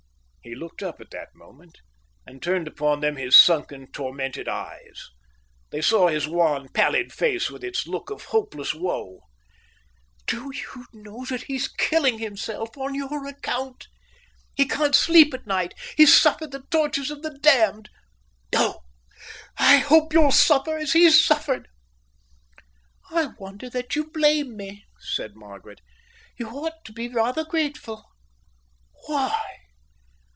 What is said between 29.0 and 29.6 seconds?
"Why?"